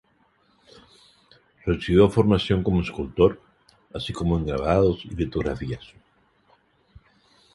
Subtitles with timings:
[1.63, 3.39] Recibió formación como escultor,
[3.93, 5.93] así como en grabados y litografías.